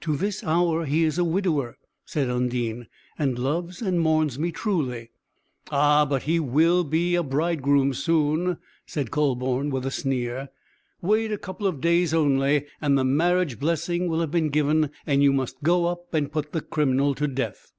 [0.00, 1.76] "To this hour he is a widower,"
[2.06, 2.86] said Undine,
[3.18, 5.10] "and loves and mourns me truly."
[5.70, 10.48] "Ah, but he will be bridegroom soon," said Kühleborn with a sneer;
[11.02, 15.22] "wait a couple of days only; and the marriage blessing will have been given, and
[15.22, 17.70] you must go up and put the criminal to death."